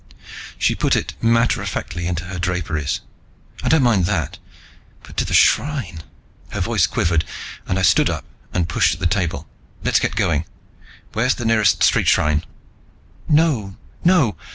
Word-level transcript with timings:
She 0.57 0.73
put 0.73 0.95
it 0.95 1.13
matter 1.21 1.61
of 1.61 1.69
factly 1.69 2.07
into 2.07 2.23
her 2.23 2.39
draperies. 2.39 3.01
"I 3.61 3.69
don't 3.69 3.83
mind 3.83 4.05
that. 4.07 4.39
But 5.03 5.15
to 5.17 5.25
the 5.25 5.35
shrine" 5.35 6.01
Her 6.53 6.59
voice 6.59 6.87
quivered, 6.87 7.23
and 7.67 7.77
I 7.77 7.83
stood 7.83 8.09
up 8.09 8.25
and 8.51 8.67
pushed 8.67 8.95
at 8.95 8.99
the 8.99 9.05
table. 9.05 9.47
"Let's 9.83 9.99
get 9.99 10.15
going. 10.15 10.45
Where's 11.13 11.35
the 11.35 11.45
nearest 11.45 11.83
street 11.83 12.07
shrine?" 12.07 12.43
"No, 13.27 13.75
no! 14.03 14.35